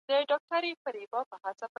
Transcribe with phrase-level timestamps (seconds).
[0.07, 1.67] پخوا دولت امنيتي چارې پر غاړه لرلې.